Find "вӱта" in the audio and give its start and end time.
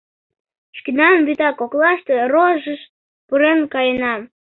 1.27-1.49